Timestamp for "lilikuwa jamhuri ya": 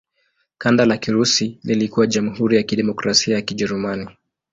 1.63-2.63